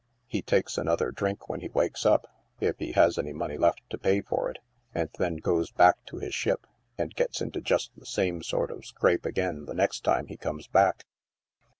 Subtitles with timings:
[0.25, 2.25] He takes another drink when he wakes up,
[2.59, 4.57] if he has money enough left to pay for it,
[4.95, 6.65] and then goes back to his ship,
[6.97, 10.65] and gels into just the same sort of scrape again the next time he comes
[10.65, 11.05] back."